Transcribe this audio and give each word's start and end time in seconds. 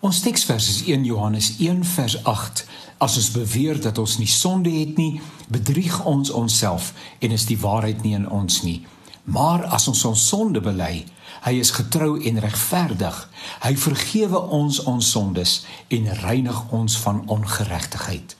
Ons 0.00 0.20
teksvers 0.22 0.68
is 0.68 0.82
1 0.86 1.04
Johannes 1.04 1.56
1 1.58 1.84
vers 1.84 2.24
8. 2.24 2.60
As 3.02 3.16
ons 3.18 3.30
beweer 3.34 3.80
dat 3.82 3.98
ons 3.98 4.18
nie 4.18 4.30
sonde 4.30 4.70
het 4.70 4.94
nie, 4.96 5.20
bedrieg 5.50 6.04
ons 6.06 6.30
onsself 6.30 6.92
en 7.18 7.34
is 7.34 7.48
die 7.50 7.58
waarheid 7.58 8.04
nie 8.06 8.14
in 8.14 8.28
ons 8.30 8.60
nie. 8.62 8.86
Maar 9.26 9.66
as 9.74 9.88
ons 9.90 10.04
ons 10.06 10.26
sonde 10.30 10.62
bely, 10.62 11.02
hy 11.42 11.54
is 11.58 11.74
getrou 11.74 12.14
en 12.30 12.38
regverdig. 12.46 13.18
Hy 13.66 13.74
vergewe 13.74 14.38
ons 14.60 14.78
ons 14.86 15.10
sondes 15.10 15.64
en 15.90 16.12
reinig 16.22 16.62
ons 16.70 16.98
van 17.02 17.24
ongeregtigheid. 17.26 18.36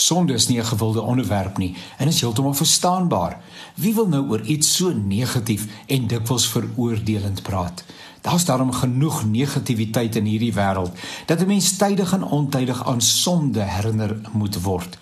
Sonde 0.00 0.32
is 0.32 0.48
nie 0.48 0.58
'n 0.58 0.64
gewilde 0.64 1.00
onderwerp 1.00 1.58
nie 1.58 1.74
en 1.96 2.08
is 2.08 2.20
heeltemal 2.20 2.54
verstaanbaar. 2.54 3.40
Wie 3.74 3.94
wil 3.94 4.08
nou 4.08 4.28
oor 4.28 4.40
iets 4.40 4.76
so 4.76 4.92
negatief 4.92 5.66
en 5.86 6.06
dikwels 6.06 6.46
veroordelend 6.48 7.42
praat? 7.42 7.84
Daar's 8.20 8.44
daarom 8.44 8.72
genoeg 8.72 9.24
negativiteit 9.24 10.16
in 10.16 10.24
hierdie 10.24 10.54
wêreld 10.54 10.92
dat 11.26 11.40
'n 11.40 11.46
mens 11.46 11.76
tydig 11.76 12.12
en 12.12 12.22
ontydig 12.22 12.86
aan 12.86 13.00
sonde 13.00 13.62
herinner 13.62 14.20
moet 14.32 14.62
word. 14.62 14.98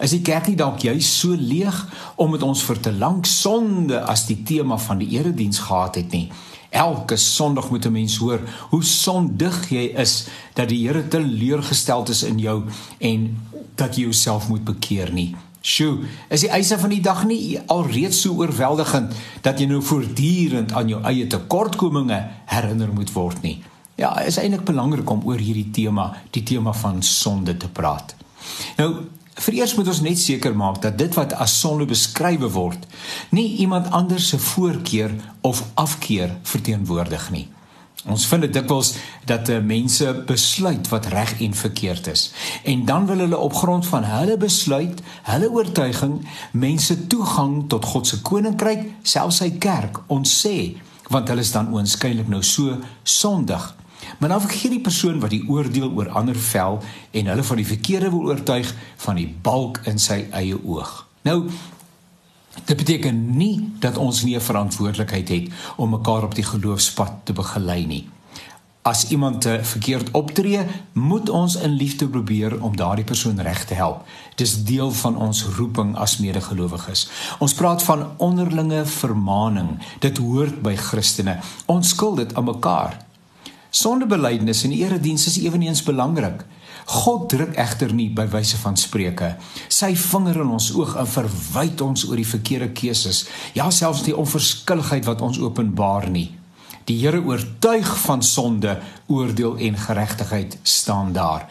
Is 0.00 0.14
die 0.14 0.22
kerk 0.24 0.46
nie 0.48 0.56
dalk 0.56 0.80
juis 0.80 1.08
so 1.20 1.36
leeg 1.36 1.76
omdat 2.16 2.44
ons 2.46 2.62
vir 2.64 2.78
te 2.80 2.92
lank 2.92 3.26
sonde 3.28 4.00
as 4.08 4.24
die 4.30 4.38
tema 4.48 4.78
van 4.80 5.02
die 5.02 5.10
erediens 5.18 5.60
gehad 5.66 5.98
het 6.00 6.16
nie? 6.16 6.30
Elke 6.70 7.16
Sondag 7.16 7.68
moet 7.70 7.84
'n 7.86 7.92
mens 7.92 8.16
hoor 8.16 8.40
hoe 8.70 8.82
sondig 8.82 9.70
jy 9.70 9.92
is 9.96 10.26
dat 10.54 10.68
die 10.68 10.86
Here 10.86 11.08
teleurgesteld 11.08 12.08
is 12.08 12.22
in 12.22 12.38
jou 12.38 12.64
en 12.98 13.36
dat 13.74 13.96
jy 13.96 14.02
jouself 14.02 14.48
moet 14.48 14.64
bekeer 14.64 15.12
nie. 15.12 15.36
Sjoe, 15.60 15.98
is 16.28 16.40
die 16.40 16.48
eise 16.48 16.78
van 16.78 16.88
die 16.88 17.02
dag 17.02 17.26
nie 17.26 17.58
alreeds 17.66 18.20
so 18.20 18.32
oorweldigend 18.32 19.12
dat 19.42 19.58
jy 19.58 19.66
nou 19.66 19.82
voortdurend 19.82 20.72
aan 20.72 20.88
jou 20.88 21.02
eie 21.02 21.26
tekortkominge 21.26 22.28
herinner 22.46 22.88
moet 22.92 23.12
word 23.12 23.42
nie? 23.42 23.62
Ja, 23.96 24.20
is 24.20 24.38
eintlik 24.38 24.64
belangrik 24.64 25.10
om 25.10 25.20
oor 25.24 25.38
hierdie 25.38 25.70
tema, 25.70 26.16
die 26.30 26.42
tema 26.42 26.72
van 26.72 27.02
sonde 27.02 27.56
te 27.56 27.68
praat. 27.68 28.14
Nou, 28.76 29.04
vereers 29.40 29.74
moet 29.74 29.88
ons 29.88 30.02
net 30.04 30.18
seker 30.20 30.56
maak 30.56 30.82
dat 30.84 30.98
dit 30.98 31.14
wat 31.18 31.32
as 31.40 31.56
sonde 31.60 31.86
beskryf 31.88 32.44
word, 32.54 32.84
nie 33.30 33.56
iemand 33.64 33.90
anders 33.90 34.28
se 34.32 34.38
voorkeur 34.38 35.14
of 35.40 35.64
afkeer 35.74 36.36
verteenwoordig 36.42 37.30
nie. 37.30 37.48
Ons 38.08 38.24
vind 38.30 38.46
dit 38.46 38.52
dikwels 38.52 38.94
dat 39.28 39.50
uh, 39.52 39.58
mense 39.60 40.06
besluit 40.28 40.88
wat 40.88 41.10
reg 41.12 41.34
en 41.44 41.54
verkeerd 41.54 42.06
is. 42.08 42.30
En 42.64 42.84
dan 42.88 43.06
wil 43.06 43.26
hulle 43.26 43.38
op 43.38 43.54
grond 43.54 43.86
van 43.86 44.06
hulle 44.08 44.38
besluit, 44.40 45.02
hulle 45.28 45.50
oortuiging, 45.50 46.14
mense 46.52 46.96
toegang 47.06 47.66
tot 47.68 47.84
God 47.84 48.08
se 48.08 48.22
koninkryk, 48.24 48.86
selfs 49.02 49.42
sy 49.42 49.50
kerk, 49.60 50.00
ons 50.08 50.32
sê, 50.46 50.56
want 51.12 51.28
hulle 51.28 51.44
is 51.44 51.52
dan 51.52 51.68
oënskynlik 51.74 52.30
nou 52.32 52.40
so 52.46 52.78
sondig. 53.04 53.68
Maar 54.20 54.28
dan 54.28 54.40
vergeet 54.40 54.70
die 54.70 54.84
persoon 54.84 55.20
wat 55.20 55.32
die 55.32 55.44
oordeel 55.48 55.90
oor 55.96 56.08
ander 56.08 56.36
vel 56.36 56.82
en 57.10 57.26
hulle 57.32 57.42
van 57.42 57.56
die 57.56 57.66
verkeerde 57.66 58.10
wil 58.12 58.28
oortuig 58.28 58.74
van 58.96 59.16
die 59.16 59.28
balk 59.42 59.80
in 59.88 59.98
sy 59.98 60.26
eie 60.30 60.58
oog. 60.64 61.06
Nou 61.24 61.48
Dit 62.64 62.76
beteken 62.76 63.36
nie 63.36 63.72
dat 63.78 63.96
ons 63.96 64.22
nie 64.22 64.36
'n 64.36 64.40
verantwoordelikheid 64.40 65.28
het 65.28 65.50
om 65.76 65.90
mekaar 65.90 66.22
op 66.22 66.34
die 66.34 66.44
geloofspad 66.44 67.12
te 67.24 67.32
begelei 67.32 67.86
nie. 67.86 68.08
As 68.82 69.08
iemand 69.08 69.44
verkeerd 69.60 70.10
optree, 70.10 70.66
moet 70.92 71.28
ons 71.28 71.56
in 71.56 71.70
liefde 71.70 72.08
probeer 72.08 72.62
om 72.62 72.76
daardie 72.76 73.04
persoon 73.04 73.40
reg 73.40 73.64
te 73.64 73.74
help. 73.74 74.06
Dis 74.34 74.64
deel 74.64 74.90
van 74.90 75.16
ons 75.16 75.44
roeping 75.44 75.96
as 75.96 76.18
medegelowiges. 76.18 77.08
Ons 77.38 77.54
praat 77.54 77.82
van 77.82 78.08
onderlinge 78.16 78.86
vermaaning. 78.86 79.78
Dit 79.98 80.18
hoort 80.18 80.62
by 80.62 80.76
Christene. 80.76 81.38
Ons 81.66 81.88
skuld 81.88 82.16
dit 82.16 82.34
aan 82.34 82.44
mekaar. 82.44 83.09
Sondebelydenis 83.70 84.64
in 84.66 84.74
die 84.74 84.82
erediens 84.82 85.26
is 85.30 85.38
ewenigs 85.38 85.84
belangrik. 85.86 86.42
God 86.90 87.28
druk 87.30 87.54
egter 87.60 87.92
nie 87.94 88.08
by 88.10 88.26
wyse 88.32 88.58
van 88.58 88.76
spreuke. 88.78 89.36
Sy 89.70 89.92
vinger 89.94 90.40
in 90.42 90.50
ons 90.56 90.72
oog 90.74 90.96
en 90.98 91.06
verwyd 91.06 91.82
ons 91.84 92.02
oor 92.08 92.18
die 92.18 92.26
verkeerde 92.26 92.72
keuses, 92.74 93.26
ja 93.54 93.68
selfs 93.70 94.02
die 94.06 94.16
onverskilligheid 94.16 95.06
wat 95.06 95.22
ons 95.22 95.38
openbaar 95.38 96.08
nie. 96.10 96.32
Die 96.90 96.96
Here 96.98 97.20
oortuig 97.22 97.86
van 98.02 98.22
sonde, 98.26 98.80
oordeel 99.06 99.60
en 99.68 99.76
geregtigheid 99.78 100.58
staan 100.66 101.12
daar. 101.14 101.46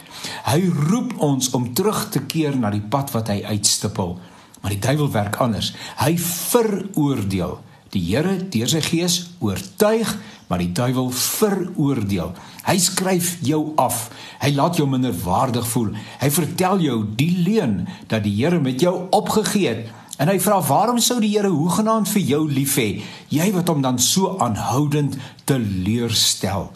Hy 0.49 0.59
roep 0.89 1.13
ons 1.23 1.53
om 1.55 1.69
terug 1.73 2.09
te 2.11 2.25
keer 2.27 2.57
na 2.59 2.73
die 2.73 2.83
pad 2.83 3.13
wat 3.15 3.31
hy 3.31 3.45
uitstippel. 3.47 4.17
Maar 4.59 4.75
die 4.75 4.83
duiwel 4.83 5.11
werk 5.13 5.39
anders. 5.39 5.71
Hy 6.01 6.17
veroordeel. 6.19 7.59
Die 7.93 8.01
Here 8.11 8.35
deur 8.53 8.69
sy 8.69 8.81
gees 8.85 9.19
oortuig, 9.41 10.11
maar 10.49 10.61
die 10.61 10.71
duiwel 10.73 11.09
veroordeel. 11.13 12.33
Hy 12.65 12.77
skryf 12.81 13.37
jou 13.45 13.73
af. 13.81 14.07
Hy 14.41 14.51
laat 14.57 14.77
jou 14.77 14.87
minderwaardig 14.89 15.65
voel. 15.69 15.93
Hy 16.21 16.29
vertel 16.33 16.83
jou 16.85 16.97
die 17.17 17.31
leuen 17.45 17.87
dat 18.09 18.25
die 18.25 18.35
Here 18.37 18.59
met 18.61 18.81
jou 18.81 18.95
opgegee 19.15 19.73
het. 19.73 19.95
En 20.19 20.27
hy 20.27 20.35
vra 20.43 20.59
waarom 20.67 20.99
sou 20.99 21.19
die 21.23 21.31
Here 21.31 21.49
hoegenaamd 21.53 22.09
vir 22.11 22.25
jou 22.33 22.41
lief 22.49 22.75
hê? 22.81 22.89
Jy 23.31 23.49
wat 23.55 23.71
hom 23.71 23.81
dan 23.85 24.01
so 24.03 24.35
aanhoudend 24.43 25.17
teleurstel. 25.47 26.69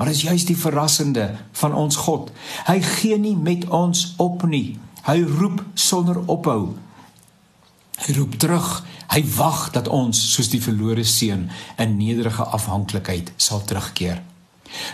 Maar 0.00 0.10
is 0.10 0.24
juist 0.24 0.48
die 0.48 0.56
verrassende 0.56 1.28
van 1.60 1.76
ons 1.76 2.00
God. 2.08 2.32
Hy 2.66 2.80
gee 2.80 3.18
nie 3.20 3.36
met 3.36 3.68
ons 3.68 4.14
op 4.18 4.46
nie. 4.48 4.80
Hy 5.04 5.20
roep 5.24 5.60
sonder 5.76 6.22
ophou. 6.24 6.72
Hy 8.00 8.16
roep 8.16 8.38
terug. 8.40 8.70
Hy 9.10 9.24
wag 9.36 9.70
dat 9.74 9.88
ons 9.90 10.18
soos 10.34 10.48
die 10.52 10.62
verlore 10.62 11.04
seun 11.04 11.48
in 11.82 11.96
nederige 11.98 12.44
afhanklikheid 12.44 13.32
sal 13.36 13.64
terugkeer. 13.66 14.20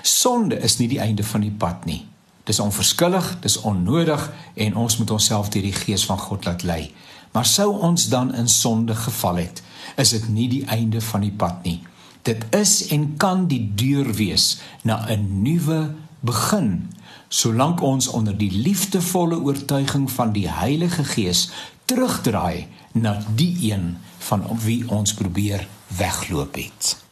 Sonde 0.03 0.56
is 0.56 0.78
nie 0.78 0.88
die 0.88 1.00
einde 1.04 1.25
van 1.25 1.44
die 1.44 1.53
pad 1.53 1.84
nie. 1.84 2.06
Dis 2.49 2.62
onverskillig, 2.62 3.26
dis 3.44 3.59
onnodig 3.60 4.22
en 4.55 4.76
ons 4.76 4.97
moet 4.97 5.10
onsself 5.10 5.50
deur 5.53 5.66
die 5.66 5.76
gees 5.76 6.06
van 6.09 6.19
God 6.19 6.49
laat 6.49 6.65
lei. 6.65 6.94
Maar 7.37 7.44
sou 7.44 7.69
ons 7.84 8.09
dan 8.09 8.32
in 8.34 8.49
sonde 8.49 8.94
geval 8.97 9.43
het, 9.43 9.62
is 10.00 10.15
dit 10.16 10.28
nie 10.32 10.49
die 10.49 10.65
einde 10.65 11.03
van 11.05 11.26
die 11.26 11.34
pad 11.34 11.60
nie. 11.69 11.82
Dit 12.25 12.47
is 12.56 12.87
en 12.94 13.16
kan 13.21 13.44
die 13.50 13.60
deur 13.75 14.09
wees 14.16 14.59
na 14.82 15.05
'n 15.12 15.43
nuwe 15.43 15.94
begin 16.21 16.88
solank 17.28 17.82
ons 17.82 18.09
onder 18.09 18.37
die 18.38 18.50
liefdevolle 18.50 19.38
oortuiging 19.41 20.10
van 20.10 20.32
die 20.32 20.49
Heilige 20.50 21.05
Gees 21.05 21.50
terugdraai 21.84 22.66
na 23.01 23.19
die 23.34 23.73
een 23.73 23.97
van 24.19 24.47
wie 24.65 24.89
ons 24.89 25.15
probeer 25.15 25.67
wegloop 25.87 26.55
het. 26.55 27.06